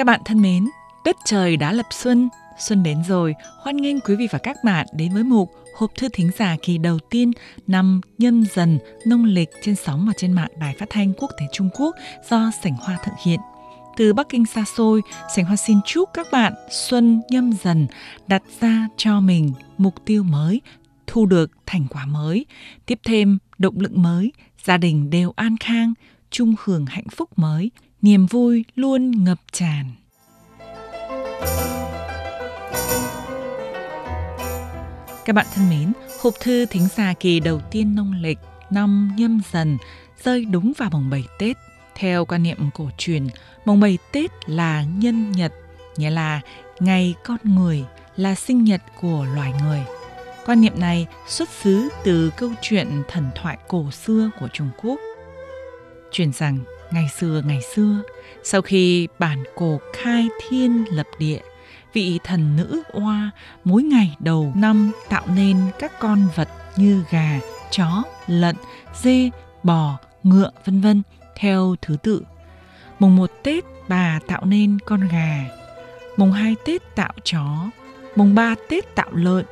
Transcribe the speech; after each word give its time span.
Các 0.00 0.04
bạn 0.04 0.20
thân 0.24 0.42
mến, 0.42 0.68
đất 1.04 1.16
trời 1.24 1.56
đã 1.56 1.72
lập 1.72 1.86
xuân, 1.90 2.28
xuân 2.58 2.82
đến 2.82 3.02
rồi. 3.08 3.34
Hoan 3.62 3.76
nghênh 3.76 4.00
quý 4.00 4.16
vị 4.16 4.28
và 4.30 4.38
các 4.38 4.56
bạn 4.64 4.86
đến 4.92 5.14
với 5.14 5.24
mục 5.24 5.50
hộp 5.76 5.90
thư 5.96 6.08
thính 6.08 6.30
giả 6.38 6.56
kỳ 6.62 6.78
đầu 6.78 6.98
tiên 7.10 7.30
năm 7.66 8.00
nhâm 8.18 8.44
dần 8.54 8.78
nông 9.06 9.24
lịch 9.24 9.48
trên 9.62 9.76
sóng 9.76 10.06
và 10.06 10.12
trên 10.16 10.32
mạng 10.32 10.50
Đài 10.60 10.74
Phát 10.78 10.86
thanh 10.90 11.12
Quốc 11.12 11.30
tế 11.38 11.46
Trung 11.52 11.70
Quốc 11.74 11.96
do 12.30 12.50
Sảnh 12.62 12.74
Hoa 12.74 12.98
thực 13.04 13.12
hiện. 13.24 13.40
Từ 13.96 14.12
Bắc 14.12 14.28
Kinh 14.28 14.46
xa 14.46 14.64
xôi, 14.76 15.02
Sảnh 15.36 15.44
Hoa 15.44 15.56
xin 15.56 15.80
chúc 15.86 16.08
các 16.14 16.26
bạn 16.32 16.52
xuân 16.70 17.22
nhâm 17.30 17.52
dần 17.62 17.86
đặt 18.26 18.42
ra 18.60 18.88
cho 18.96 19.20
mình 19.20 19.52
mục 19.78 19.94
tiêu 20.04 20.22
mới, 20.22 20.60
thu 21.06 21.26
được 21.26 21.50
thành 21.66 21.86
quả 21.90 22.06
mới, 22.06 22.46
tiếp 22.86 23.00
thêm 23.04 23.38
động 23.58 23.80
lực 23.80 23.96
mới, 23.96 24.32
gia 24.64 24.76
đình 24.76 25.10
đều 25.10 25.32
an 25.36 25.56
khang, 25.60 25.94
chung 26.30 26.54
hưởng 26.64 26.86
hạnh 26.86 27.08
phúc 27.16 27.30
mới, 27.36 27.70
niềm 28.02 28.26
vui 28.26 28.64
luôn 28.74 29.24
ngập 29.24 29.38
tràn. 29.52 29.84
Các 35.24 35.32
bạn 35.32 35.46
thân 35.54 35.70
mến, 35.70 35.92
hộp 36.20 36.34
thư 36.40 36.66
thính 36.66 36.88
giả 36.96 37.14
kỳ 37.20 37.40
đầu 37.40 37.60
tiên 37.70 37.94
nông 37.94 38.12
lịch 38.20 38.38
năm 38.70 39.12
nhâm 39.16 39.40
dần 39.52 39.78
rơi 40.24 40.44
đúng 40.44 40.72
vào 40.78 40.90
mùng 40.92 41.10
7 41.10 41.24
Tết. 41.38 41.56
Theo 41.94 42.24
quan 42.24 42.42
niệm 42.42 42.70
cổ 42.74 42.90
truyền, 42.98 43.26
mùng 43.64 43.80
7 43.80 43.98
Tết 44.12 44.30
là 44.46 44.84
nhân 44.96 45.32
nhật, 45.32 45.52
nghĩa 45.96 46.10
là 46.10 46.40
ngày 46.80 47.14
con 47.24 47.38
người, 47.44 47.84
là 48.16 48.34
sinh 48.34 48.64
nhật 48.64 48.82
của 49.00 49.26
loài 49.34 49.52
người. 49.62 49.80
Quan 50.46 50.60
niệm 50.60 50.80
này 50.80 51.06
xuất 51.28 51.48
xứ 51.48 51.88
từ 52.04 52.30
câu 52.36 52.50
chuyện 52.62 53.02
thần 53.08 53.30
thoại 53.34 53.58
cổ 53.68 53.90
xưa 53.90 54.30
của 54.40 54.48
Trung 54.52 54.70
Quốc. 54.82 55.00
Truyền 56.12 56.32
rằng 56.32 56.58
ngày 56.92 57.08
xưa 57.18 57.42
ngày 57.44 57.60
xưa, 57.74 58.02
sau 58.42 58.62
khi 58.62 59.08
bản 59.18 59.44
cổ 59.54 59.80
khai 59.92 60.28
thiên 60.48 60.84
lập 60.90 61.06
địa, 61.18 61.40
vị 61.92 62.18
thần 62.24 62.56
nữ 62.56 62.82
oa 62.92 63.30
mỗi 63.64 63.82
ngày 63.82 64.16
đầu 64.18 64.52
năm 64.56 64.92
tạo 65.08 65.22
nên 65.34 65.56
các 65.78 65.92
con 66.00 66.28
vật 66.36 66.48
như 66.76 67.04
gà, 67.10 67.40
chó, 67.70 68.02
lợn, 68.26 68.56
dê, 69.02 69.30
bò, 69.62 69.98
ngựa 70.22 70.50
vân 70.64 70.80
vân 70.80 71.02
theo 71.36 71.76
thứ 71.82 71.96
tự. 72.02 72.22
Mùng 72.98 73.16
1 73.16 73.30
Tết 73.42 73.64
bà 73.88 74.20
tạo 74.26 74.44
nên 74.44 74.78
con 74.86 75.08
gà, 75.08 75.44
mùng 76.16 76.32
2 76.32 76.56
Tết 76.64 76.82
tạo 76.94 77.12
chó, 77.24 77.70
mùng 78.16 78.34
3 78.34 78.54
Tết 78.68 78.94
tạo 78.94 79.08
lợn, 79.12 79.44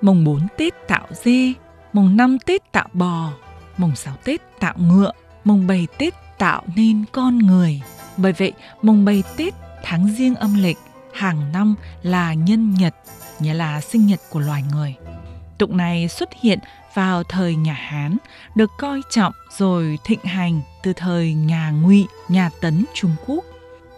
mùng 0.00 0.24
4 0.24 0.46
Tết 0.56 0.74
tạo 0.88 1.06
dê, 1.24 1.52
mùng 1.92 2.16
5 2.16 2.38
Tết 2.38 2.72
tạo 2.72 2.88
bò, 2.92 3.32
mùng 3.76 3.96
6 3.96 4.14
Tết 4.24 4.40
tạo 4.60 4.74
ngựa, 4.78 5.12
mùng 5.44 5.66
7 5.66 5.86
Tết 5.98 6.14
tạo 6.44 6.62
nên 6.76 7.04
con 7.12 7.38
người. 7.38 7.82
Bởi 8.16 8.32
vậy, 8.32 8.52
mùng 8.82 9.04
7 9.04 9.22
Tết 9.36 9.54
tháng 9.82 10.08
riêng 10.18 10.34
âm 10.34 10.62
lịch 10.62 10.78
hàng 11.12 11.52
năm 11.52 11.74
là 12.02 12.34
nhân 12.34 12.74
nhật, 12.74 12.94
nghĩa 13.40 13.54
là 13.54 13.80
sinh 13.80 14.06
nhật 14.06 14.20
của 14.30 14.40
loài 14.40 14.64
người. 14.72 14.94
Tục 15.58 15.70
này 15.70 16.08
xuất 16.08 16.28
hiện 16.40 16.58
vào 16.94 17.22
thời 17.24 17.56
nhà 17.56 17.72
Hán, 17.72 18.16
được 18.54 18.70
coi 18.78 19.00
trọng 19.10 19.32
rồi 19.58 19.98
thịnh 20.04 20.24
hành 20.24 20.60
từ 20.82 20.92
thời 20.92 21.34
nhà 21.34 21.70
Ngụy, 21.70 22.06
nhà 22.28 22.50
Tấn 22.60 22.84
Trung 22.94 23.16
Quốc. 23.26 23.44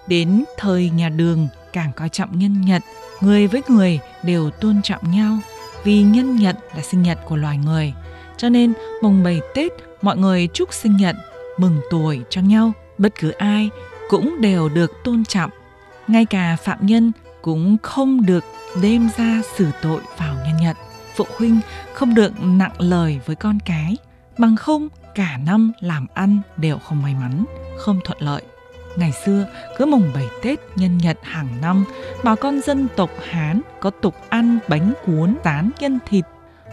Đến 0.06 0.44
thời 0.58 0.90
nhà 0.90 1.08
Đường 1.08 1.48
càng 1.72 1.92
coi 1.96 2.08
trọng 2.08 2.38
nhân 2.38 2.60
nhật, 2.60 2.82
người 3.20 3.46
với 3.46 3.62
người 3.68 4.00
đều 4.22 4.50
tôn 4.50 4.82
trọng 4.82 5.10
nhau 5.10 5.38
vì 5.84 6.02
nhân 6.02 6.36
nhật 6.36 6.56
là 6.74 6.82
sinh 6.82 7.02
nhật 7.02 7.18
của 7.24 7.36
loài 7.36 7.58
người. 7.58 7.94
Cho 8.36 8.48
nên 8.48 8.72
mùng 9.02 9.22
7 9.22 9.40
Tết 9.54 9.72
mọi 10.02 10.16
người 10.16 10.48
chúc 10.54 10.72
sinh 10.72 10.96
nhật, 10.96 11.16
mừng 11.56 11.80
tuổi 11.90 12.22
cho 12.30 12.40
nhau, 12.40 12.72
bất 12.98 13.12
cứ 13.20 13.30
ai 13.30 13.70
cũng 14.08 14.40
đều 14.40 14.68
được 14.68 14.92
tôn 15.04 15.24
trọng 15.24 15.50
ngay 16.08 16.24
cả 16.24 16.56
phạm 16.56 16.86
nhân 16.86 17.12
cũng 17.42 17.76
không 17.82 18.26
được 18.26 18.44
đem 18.82 19.08
ra 19.16 19.42
xử 19.56 19.66
tội 19.82 20.00
vào 20.18 20.34
nhân 20.34 20.56
nhật. 20.60 20.76
Phụ 21.14 21.24
huynh 21.38 21.60
không 21.94 22.14
được 22.14 22.32
nặng 22.40 22.72
lời 22.78 23.20
với 23.26 23.36
con 23.36 23.58
cái, 23.64 23.96
bằng 24.38 24.56
không 24.56 24.88
cả 25.14 25.38
năm 25.46 25.72
làm 25.80 26.06
ăn 26.14 26.40
đều 26.56 26.78
không 26.78 27.02
may 27.02 27.14
mắn, 27.14 27.44
không 27.78 28.00
thuận 28.04 28.18
lợi. 28.20 28.42
Ngày 28.96 29.12
xưa, 29.24 29.46
cứ 29.78 29.86
mùng 29.86 30.10
7 30.14 30.26
Tết 30.42 30.60
nhân 30.76 30.98
nhật 30.98 31.18
hàng 31.22 31.48
năm, 31.60 31.84
bà 32.24 32.34
con 32.34 32.60
dân 32.60 32.88
tộc 32.96 33.10
Hán 33.28 33.60
có 33.80 33.90
tục 33.90 34.14
ăn 34.28 34.58
bánh 34.68 34.92
cuốn 35.06 35.36
tán 35.42 35.70
nhân 35.80 35.98
thịt 36.08 36.24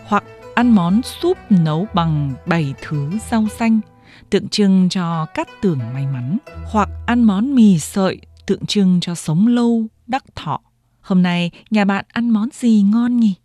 hoặc 0.05 0.23
ăn 0.55 0.69
món 0.75 1.01
súp 1.01 1.37
nấu 1.49 1.87
bằng 1.93 2.33
7 2.45 2.73
thứ 2.81 3.09
rau 3.31 3.47
xanh 3.59 3.79
tượng 4.29 4.49
trưng 4.49 4.89
cho 4.89 5.25
cát 5.33 5.47
tường 5.61 5.79
may 5.93 6.07
mắn 6.07 6.37
hoặc 6.65 6.89
ăn 7.05 7.23
món 7.23 7.55
mì 7.55 7.79
sợi 7.79 8.21
tượng 8.45 8.65
trưng 8.65 8.99
cho 9.01 9.15
sống 9.15 9.47
lâu, 9.47 9.85
đắc 10.07 10.23
thọ. 10.35 10.61
Hôm 11.01 11.23
nay 11.23 11.51
nhà 11.69 11.85
bạn 11.85 12.05
ăn 12.07 12.29
món 12.29 12.49
gì 12.53 12.81
ngon 12.81 13.17
nhỉ? 13.17 13.35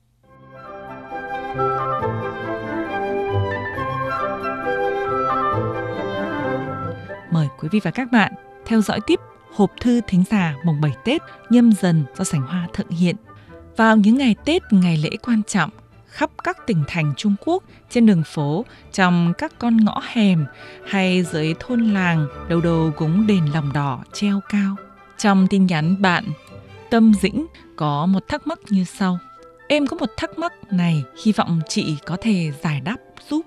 Mời 7.33 7.49
quý 7.61 7.69
vị 7.73 7.81
và 7.83 7.91
các 7.91 8.13
bạn 8.13 8.33
theo 8.67 8.81
dõi 8.81 9.01
tiếp 9.07 9.21
hộp 9.55 9.71
thư 9.81 10.01
thính 10.07 10.25
giả 10.31 10.57
mùng 10.65 10.81
7 10.81 10.93
Tết 11.05 11.23
nhâm 11.51 11.73
dần 11.73 12.05
do 12.17 12.25
sảnh 12.25 12.43
hoa 12.43 12.69
thực 12.73 12.91
hiện. 12.91 13.17
Vào 13.77 13.97
những 13.97 14.17
ngày 14.19 14.35
Tết, 14.45 14.63
ngày 14.71 14.97
lễ 14.97 15.11
quan 15.23 15.43
trọng, 15.43 15.71
khắp 16.19 16.31
các 16.45 16.67
tỉnh 16.67 16.85
thành 16.87 17.13
Trung 17.17 17.35
Quốc, 17.45 17.63
trên 17.91 18.07
đường 18.07 18.23
phố, 18.27 18.65
trong 18.93 19.33
các 19.39 19.53
con 19.59 19.77
ngõ 19.77 20.01
hẻm 20.13 20.47
hay 20.87 21.23
dưới 21.23 21.55
thôn 21.61 21.81
làng, 21.81 22.27
đầu 22.49 22.61
đầu 22.61 22.93
cũng 22.97 23.27
đèn 23.27 23.55
lồng 23.55 23.73
đỏ 23.73 24.05
treo 24.13 24.41
cao. 24.49 24.77
Trong 25.19 25.47
tin 25.47 25.67
nhắn 25.67 26.03
bạn 26.03 26.25
Tâm 26.91 27.15
Dĩnh 27.15 27.47
có 27.77 28.07
một 28.07 28.29
thắc 28.29 28.47
mắc 28.47 28.59
như 28.69 28.85
sau. 28.85 29.19
Em 29.69 29.87
có 29.87 29.97
một 29.97 30.11
thắc 30.17 30.39
mắc 30.39 30.53
này, 30.71 31.05
hy 31.25 31.33
vọng 31.33 31.61
chị 31.69 31.97
có 32.07 32.17
thể 32.21 32.53
giải 32.63 32.81
đáp 32.81 32.97
giúp. 33.31 33.43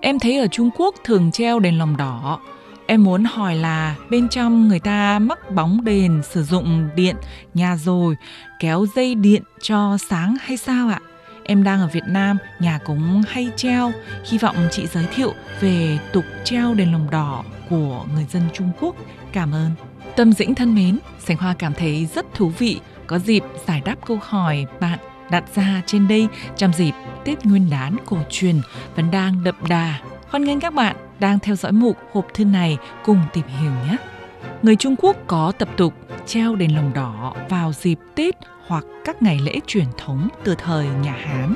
Em 0.00 0.18
thấy 0.18 0.38
ở 0.38 0.46
Trung 0.46 0.70
Quốc 0.76 0.94
thường 1.04 1.32
treo 1.32 1.60
đèn 1.60 1.78
lồng 1.78 1.96
đỏ. 1.96 2.40
Em 2.86 3.04
muốn 3.04 3.24
hỏi 3.24 3.54
là 3.56 3.96
bên 4.10 4.28
trong 4.28 4.68
người 4.68 4.80
ta 4.80 5.18
mắc 5.18 5.50
bóng 5.50 5.84
đèn 5.84 6.22
sử 6.30 6.42
dụng 6.42 6.88
điện 6.96 7.16
nhà 7.54 7.76
rồi 7.76 8.16
kéo 8.60 8.86
dây 8.94 9.14
điện 9.14 9.42
cho 9.60 9.96
sáng 10.08 10.36
hay 10.40 10.56
sao 10.56 10.88
ạ? 10.88 11.00
Em 11.44 11.62
đang 11.62 11.80
ở 11.80 11.86
Việt 11.86 12.04
Nam, 12.06 12.36
nhà 12.58 12.78
cũng 12.84 13.22
hay 13.28 13.50
treo. 13.56 13.92
Hy 14.24 14.38
vọng 14.38 14.56
chị 14.70 14.86
giới 14.86 15.06
thiệu 15.14 15.32
về 15.60 15.98
tục 16.12 16.24
treo 16.44 16.74
đèn 16.74 16.92
lồng 16.92 17.10
đỏ 17.10 17.44
của 17.70 18.04
người 18.14 18.26
dân 18.30 18.42
Trung 18.52 18.70
Quốc. 18.80 18.96
Cảm 19.32 19.52
ơn. 19.52 19.70
Tâm 20.16 20.32
Dĩnh 20.32 20.54
thân 20.54 20.74
mến, 20.74 20.98
Sành 21.18 21.36
Hoa 21.36 21.54
cảm 21.58 21.74
thấy 21.74 22.08
rất 22.14 22.34
thú 22.34 22.52
vị 22.58 22.80
có 23.06 23.18
dịp 23.18 23.42
giải 23.66 23.82
đáp 23.84 23.96
câu 24.06 24.18
hỏi 24.22 24.66
bạn 24.80 24.98
đặt 25.30 25.44
ra 25.54 25.82
trên 25.86 26.08
đây 26.08 26.28
trong 26.56 26.72
dịp 26.72 26.92
Tết 27.24 27.46
Nguyên 27.46 27.70
đán 27.70 27.96
cổ 28.06 28.18
truyền 28.30 28.60
vẫn 28.96 29.10
đang 29.10 29.44
đậm 29.44 29.54
đà. 29.68 29.98
Hoan 30.28 30.44
nghênh 30.44 30.60
các 30.60 30.74
bạn 30.74 30.96
đang 31.20 31.38
theo 31.38 31.56
dõi 31.56 31.72
mục 31.72 31.96
hộp 32.12 32.26
thư 32.34 32.44
này 32.44 32.78
cùng 33.04 33.20
tìm 33.32 33.44
hiểu 33.46 33.70
nhé. 33.70 33.96
Người 34.62 34.76
Trung 34.76 34.96
Quốc 34.98 35.16
có 35.26 35.52
tập 35.58 35.68
tục 35.76 35.94
treo 36.26 36.56
đèn 36.56 36.76
lồng 36.76 36.92
đỏ 36.94 37.34
vào 37.48 37.72
dịp 37.72 37.98
Tết 38.14 38.34
hoặc 38.66 38.84
các 39.04 39.22
ngày 39.22 39.38
lễ 39.38 39.60
truyền 39.66 39.86
thống 39.98 40.28
từ 40.44 40.54
thời 40.54 40.86
nhà 40.86 41.12
Hán 41.12 41.54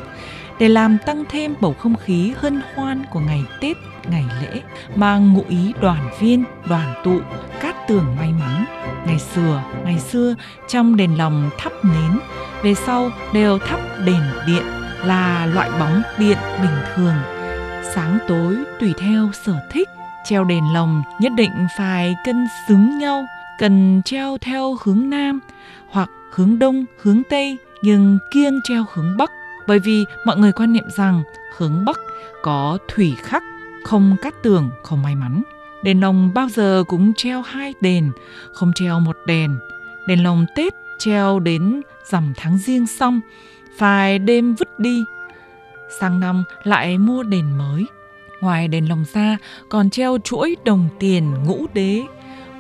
để 0.58 0.68
làm 0.68 0.98
tăng 1.06 1.24
thêm 1.28 1.54
bầu 1.60 1.74
không 1.78 1.96
khí 1.96 2.32
hân 2.36 2.60
hoan 2.74 3.04
của 3.10 3.20
ngày 3.20 3.44
Tết, 3.60 3.76
ngày 4.10 4.24
lễ, 4.42 4.60
mang 4.94 5.32
ngụ 5.32 5.44
ý 5.48 5.72
đoàn 5.80 6.10
viên, 6.20 6.44
đoàn 6.68 6.94
tụ, 7.04 7.18
cát 7.60 7.88
tường 7.88 8.16
may 8.16 8.32
mắn. 8.32 8.64
Ngày 9.06 9.18
xưa, 9.18 9.62
ngày 9.84 9.98
xưa 9.98 10.34
trong 10.68 10.96
đền 10.96 11.14
lồng 11.14 11.50
thắp 11.58 11.72
nến, 11.82 12.18
về 12.62 12.74
sau 12.74 13.10
đều 13.32 13.58
thắp 13.58 13.80
đèn 14.06 14.22
điện 14.46 14.62
là 15.04 15.46
loại 15.46 15.70
bóng 15.80 16.02
điện 16.18 16.38
bình 16.62 16.76
thường. 16.94 17.16
Sáng 17.94 18.18
tối 18.28 18.56
tùy 18.80 18.94
theo 18.98 19.30
sở 19.44 19.54
thích, 19.70 19.88
treo 20.24 20.44
đèn 20.44 20.72
lồng 20.74 21.02
nhất 21.20 21.32
định 21.36 21.66
phải 21.78 22.16
cân 22.24 22.46
xứng 22.68 22.98
nhau, 22.98 23.26
cần 23.58 24.02
treo 24.04 24.38
theo 24.40 24.76
hướng 24.84 25.10
nam 25.10 25.40
hoặc 25.90 26.08
hướng 26.36 26.58
đông, 26.58 26.84
hướng 27.02 27.22
tây 27.30 27.58
nhưng 27.82 28.18
kiêng 28.30 28.60
treo 28.64 28.84
hướng 28.92 29.16
bắc 29.16 29.30
bởi 29.66 29.78
vì 29.78 30.04
mọi 30.24 30.36
người 30.36 30.52
quan 30.52 30.72
niệm 30.72 30.84
rằng 30.96 31.22
hướng 31.56 31.84
Bắc 31.84 32.00
có 32.42 32.78
thủy 32.88 33.14
khắc, 33.22 33.42
không 33.84 34.16
cát 34.22 34.42
tường, 34.42 34.70
không 34.82 35.02
may 35.02 35.14
mắn. 35.14 35.42
Đèn 35.82 36.00
lồng 36.00 36.34
bao 36.34 36.48
giờ 36.48 36.84
cũng 36.88 37.12
treo 37.14 37.42
hai 37.42 37.74
đèn, 37.80 38.10
không 38.52 38.72
treo 38.74 39.00
một 39.00 39.16
đèn. 39.26 39.58
Đèn 40.06 40.22
lồng 40.22 40.46
Tết 40.56 40.74
treo 40.98 41.38
đến 41.38 41.80
rằm 42.04 42.32
tháng 42.36 42.58
riêng 42.58 42.86
xong, 42.86 43.20
phải 43.78 44.18
đêm 44.18 44.54
vứt 44.54 44.78
đi. 44.78 45.04
Sang 46.00 46.20
năm 46.20 46.44
lại 46.62 46.98
mua 46.98 47.22
đèn 47.22 47.58
mới. 47.58 47.86
Ngoài 48.40 48.68
đèn 48.68 48.88
lồng 48.88 49.04
ra 49.12 49.38
còn 49.68 49.90
treo 49.90 50.18
chuỗi 50.24 50.56
đồng 50.64 50.88
tiền 50.98 51.34
ngũ 51.44 51.66
đế. 51.74 52.02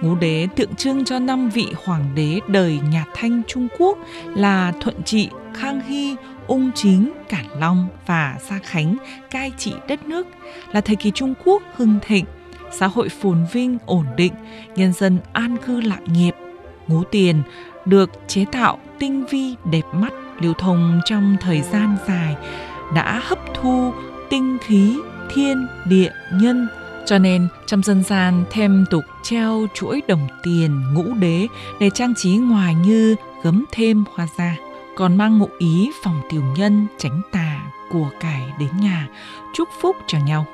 Ngũ 0.00 0.14
đế 0.14 0.48
tượng 0.56 0.74
trưng 0.74 1.04
cho 1.04 1.18
năm 1.18 1.50
vị 1.50 1.66
hoàng 1.84 2.04
đế 2.14 2.40
đời 2.48 2.80
nhà 2.90 3.04
Thanh 3.14 3.42
Trung 3.46 3.68
Quốc 3.78 3.98
là 4.34 4.72
Thuận 4.80 5.02
Trị, 5.02 5.28
Khang 5.54 5.80
Hy, 5.80 6.16
ung 6.46 6.70
chính, 6.74 7.12
Cản 7.28 7.46
Long 7.60 7.88
và 8.06 8.36
Gia 8.50 8.58
Khánh 8.58 8.96
cai 9.30 9.52
trị 9.58 9.72
đất 9.88 10.06
nước 10.06 10.26
là 10.72 10.80
thời 10.80 10.96
kỳ 10.96 11.10
Trung 11.10 11.34
Quốc 11.44 11.62
hưng 11.76 11.98
thịnh, 12.06 12.24
xã 12.72 12.86
hội 12.86 13.08
phồn 13.08 13.46
vinh, 13.52 13.78
ổn 13.86 14.06
định, 14.16 14.32
nhân 14.76 14.92
dân 14.92 15.18
an 15.32 15.56
cư 15.66 15.80
lạc 15.80 16.00
nghiệp. 16.06 16.34
Ngũ 16.86 17.02
tiền 17.04 17.42
được 17.84 18.10
chế 18.26 18.44
tạo 18.52 18.78
tinh 18.98 19.26
vi 19.30 19.54
đẹp 19.70 19.84
mắt 19.92 20.12
lưu 20.40 20.54
thông 20.54 21.00
trong 21.04 21.36
thời 21.40 21.62
gian 21.62 21.96
dài 22.08 22.36
đã 22.94 23.20
hấp 23.24 23.38
thu 23.54 23.92
tinh 24.30 24.58
khí 24.66 24.96
thiên 25.34 25.66
địa 25.84 26.10
nhân 26.32 26.68
cho 27.06 27.18
nên, 27.18 27.48
trong 27.66 27.82
dân 27.82 28.02
gian 28.02 28.44
thêm 28.50 28.84
tục 28.90 29.04
treo 29.22 29.66
chuỗi 29.74 30.02
đồng 30.08 30.28
tiền 30.42 30.94
ngũ 30.94 31.14
đế 31.14 31.46
để 31.80 31.90
trang 31.90 32.14
trí 32.14 32.36
ngoài 32.36 32.74
như 32.74 33.16
gấm 33.42 33.64
thêm 33.72 34.04
hoa 34.14 34.26
da, 34.38 34.56
còn 34.96 35.16
mang 35.16 35.38
ngụ 35.38 35.48
ý 35.58 35.90
phòng 36.02 36.20
tiểu 36.30 36.42
nhân 36.56 36.86
tránh 36.98 37.20
tà 37.32 37.60
của 37.90 38.10
cải 38.20 38.42
đến 38.58 38.68
nhà, 38.80 39.08
chúc 39.54 39.68
phúc 39.80 39.96
cho 40.06 40.18
nhau. 40.18 40.46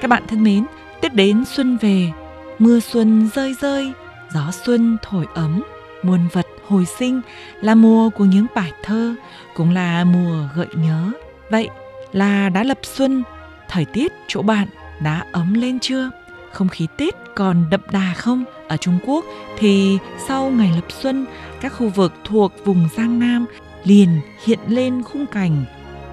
Các 0.00 0.08
bạn 0.08 0.22
thân 0.28 0.44
mến, 0.44 0.64
tết 1.00 1.14
đến 1.14 1.44
xuân 1.44 1.76
về, 1.80 2.12
mưa 2.58 2.80
xuân 2.80 3.30
rơi 3.34 3.54
rơi, 3.60 3.92
gió 4.34 4.50
xuân 4.52 4.96
thổi 5.02 5.26
ấm, 5.34 5.62
muôn 6.02 6.28
vật 6.32 6.46
hồi 6.70 6.86
sinh 6.98 7.20
là 7.60 7.74
mùa 7.74 8.10
của 8.10 8.24
những 8.24 8.46
bài 8.54 8.72
thơ, 8.82 9.14
cũng 9.54 9.74
là 9.74 10.04
mùa 10.04 10.48
gợi 10.54 10.68
nhớ. 10.74 11.10
Vậy 11.50 11.68
là 12.12 12.48
đã 12.48 12.64
lập 12.64 12.78
xuân, 12.82 13.22
thời 13.68 13.84
tiết 13.84 14.12
chỗ 14.28 14.42
bạn 14.42 14.68
đã 15.02 15.24
ấm 15.32 15.54
lên 15.54 15.78
chưa? 15.80 16.10
Không 16.52 16.68
khí 16.68 16.86
tết 16.98 17.14
còn 17.36 17.64
đậm 17.70 17.80
đà 17.92 18.14
không? 18.16 18.44
Ở 18.68 18.76
trung 18.76 18.98
quốc 19.06 19.24
thì 19.58 19.98
sau 20.28 20.50
ngày 20.50 20.72
lập 20.74 20.86
xuân, 20.88 21.26
các 21.60 21.72
khu 21.72 21.88
vực 21.88 22.12
thuộc 22.24 22.52
vùng 22.64 22.88
giang 22.96 23.18
nam 23.18 23.46
liền 23.84 24.20
hiện 24.44 24.58
lên 24.68 25.02
khung 25.02 25.26
cảnh 25.26 25.64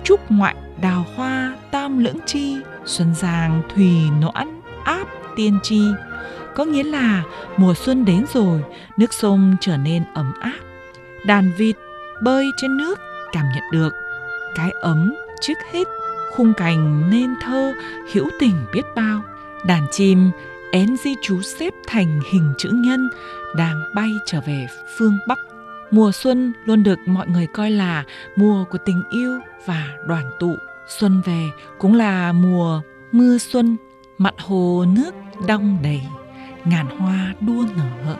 trúc 0.03 0.31
ngoại 0.31 0.55
đào 0.81 1.05
hoa 1.15 1.55
tam 1.71 1.99
lưỡng 1.99 2.19
chi, 2.25 2.55
xuân 2.85 3.15
giang 3.15 3.61
thùy 3.75 3.91
noãn 4.21 4.61
áp 4.83 5.07
tiên 5.35 5.59
tri 5.63 5.81
có 6.57 6.65
nghĩa 6.65 6.83
là 6.83 7.23
mùa 7.57 7.73
xuân 7.73 8.05
đến 8.05 8.25
rồi, 8.33 8.63
nước 8.97 9.13
sông 9.13 9.55
trở 9.61 9.77
nên 9.77 10.03
ấm 10.13 10.33
áp. 10.39 10.59
Đàn 11.25 11.51
vịt 11.57 11.75
bơi 12.21 12.51
trên 12.57 12.77
nước 12.77 12.99
cảm 13.31 13.45
nhận 13.55 13.63
được 13.71 13.93
cái 14.55 14.71
ấm 14.81 15.15
trước 15.41 15.57
hết 15.71 15.87
khung 16.35 16.53
cảnh 16.53 17.09
nên 17.09 17.35
thơ 17.41 17.73
hữu 18.13 18.29
tình 18.39 18.55
biết 18.73 18.81
bao. 18.95 19.21
Đàn 19.65 19.87
chim 19.91 20.31
én 20.71 20.97
di 20.97 21.15
chú 21.21 21.41
xếp 21.41 21.73
thành 21.87 22.19
hình 22.31 22.53
chữ 22.57 22.69
nhân 22.73 23.09
đang 23.55 23.83
bay 23.95 24.11
trở 24.25 24.41
về 24.41 24.67
phương 24.97 25.17
Bắc. 25.27 25.39
Mùa 25.91 26.11
xuân 26.11 26.53
luôn 26.65 26.83
được 26.83 26.99
mọi 27.05 27.27
người 27.27 27.47
coi 27.47 27.71
là 27.71 28.03
mùa 28.35 28.65
của 28.71 28.77
tình 28.85 29.03
yêu 29.09 29.39
và 29.65 29.87
đoàn 30.07 30.31
tụ. 30.39 30.55
Xuân 30.87 31.21
về 31.25 31.49
cũng 31.79 31.93
là 31.95 32.31
mùa 32.31 32.81
mưa 33.11 33.37
xuân, 33.37 33.77
mặt 34.17 34.33
hồ 34.37 34.85
nước 34.95 35.11
đong 35.47 35.77
đầy 35.83 36.01
ngàn 36.69 36.87
hoa 36.99 37.33
đua 37.41 37.65
nở 37.77 38.17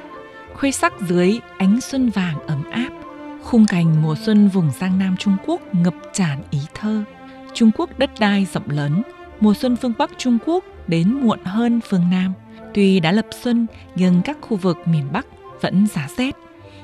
khuê 0.57 0.71
sắc 0.71 0.94
dưới 1.01 1.39
ánh 1.57 1.81
xuân 1.81 2.09
vàng 2.09 2.47
ấm 2.47 2.63
áp, 2.71 2.89
khung 3.44 3.65
cảnh 3.65 4.01
mùa 4.01 4.15
xuân 4.15 4.47
vùng 4.47 4.71
giang 4.79 4.99
nam 4.99 5.17
trung 5.17 5.38
quốc 5.45 5.61
ngập 5.71 5.94
tràn 6.13 6.41
ý 6.51 6.59
thơ. 6.73 7.03
Trung 7.53 7.71
quốc 7.77 7.89
đất 7.99 8.09
đai 8.19 8.47
rộng 8.53 8.69
lớn, 8.69 9.01
mùa 9.39 9.53
xuân 9.53 9.75
phương 9.75 9.94
bắc 9.97 10.11
trung 10.17 10.38
quốc 10.45 10.63
đến 10.88 11.13
muộn 11.13 11.39
hơn 11.44 11.79
phương 11.89 12.03
nam. 12.11 12.33
Tuy 12.73 12.99
đã 12.99 13.11
lập 13.11 13.25
xuân, 13.44 13.67
nhưng 13.95 14.21
các 14.21 14.38
khu 14.41 14.57
vực 14.57 14.77
miền 14.85 15.07
bắc 15.13 15.25
vẫn 15.61 15.88
giá 15.88 16.07
rét. 16.17 16.35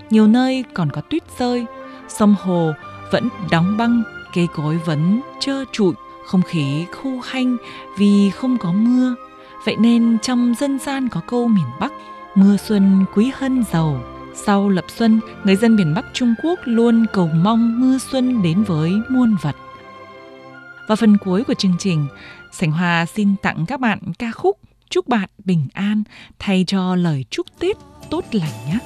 Nhiều 0.10 0.27
nơi 0.27 0.63
còn 0.74 0.89
có 0.92 1.01
tuyết 1.01 1.24
rơi, 1.39 1.65
sông 2.07 2.36
hồ 2.42 2.74
vẫn 3.12 3.30
đóng 3.51 3.77
băng, 3.77 4.04
cây 4.33 4.48
cối 4.56 4.77
vẫn 4.77 5.21
trơ 5.39 5.63
trụi, 5.71 5.94
không 6.25 6.42
khí 6.42 6.86
khô 6.92 7.10
hanh 7.24 7.57
vì 7.98 8.30
không 8.30 8.57
có 8.57 8.71
mưa. 8.71 9.15
Vậy 9.65 9.75
nên 9.80 10.18
trong 10.21 10.54
dân 10.60 10.80
gian 10.80 11.10
có 11.10 11.21
câu 11.27 11.48
miền 11.48 11.68
Bắc 11.80 11.94
Mưa 12.36 12.57
xuân 12.57 13.06
quý 13.15 13.31
hơn 13.36 13.63
giàu 13.71 14.04
Sau 14.36 14.69
lập 14.69 14.86
xuân, 14.88 15.19
người 15.44 15.56
dân 15.56 15.75
miền 15.75 15.94
Bắc 15.94 16.06
Trung 16.13 16.33
Quốc 16.44 16.60
luôn 16.63 17.06
cầu 17.13 17.30
mong 17.44 17.80
mưa 17.80 17.98
xuân 18.12 18.42
đến 18.42 18.63
với 18.63 18.94
muôn 19.10 19.36
vật 19.42 19.56
Và 20.88 20.95
phần 20.95 21.18
cuối 21.18 21.44
của 21.44 21.54
chương 21.54 21.75
trình, 21.80 22.07
Sảnh 22.51 22.71
Hoa 22.71 23.06
xin 23.06 23.36
tặng 23.42 23.65
các 23.68 23.80
bạn 23.80 24.00
ca 24.19 24.31
khúc 24.31 24.60
Chúc 24.89 25.07
bạn 25.07 25.30
bình 25.45 25.68
an 25.74 26.04
thay 26.39 26.63
cho 26.68 26.95
lời 26.95 27.25
chúc 27.30 27.45
Tết 27.60 27.77
tốt 28.10 28.25
lành 28.31 28.51
nhé. 28.68 28.80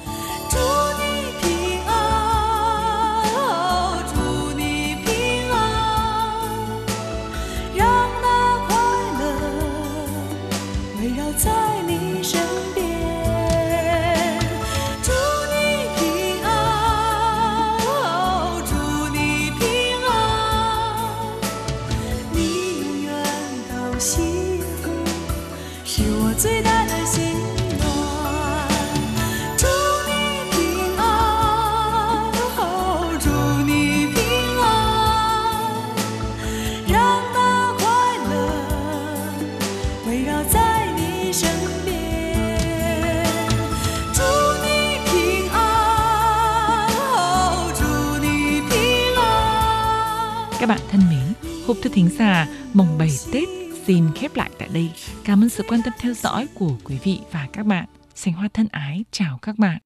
Các 50.60 50.68
bạn 50.68 50.80
thân 50.90 51.00
mến, 51.10 51.52
hộp 51.66 51.76
thư 51.82 51.90
thính 51.90 52.08
giả 52.18 52.46
mồng 52.74 52.98
7 52.98 53.10
Tết 53.32 53.48
xin 53.86 54.04
khép 54.14 54.36
lại 54.36 54.50
tại 54.58 54.68
đây. 54.72 54.90
Cảm 55.24 55.42
ơn 55.42 55.48
sự 55.48 55.64
quan 55.68 55.82
tâm 55.82 55.92
theo 56.00 56.14
dõi 56.14 56.46
của 56.54 56.70
quý 56.84 56.98
vị 57.04 57.20
và 57.32 57.46
các 57.52 57.66
bạn. 57.66 57.84
Sành 58.14 58.34
Hoa 58.34 58.48
thân 58.54 58.66
ái 58.70 59.04
chào 59.10 59.38
các 59.42 59.58
bạn. 59.58 59.76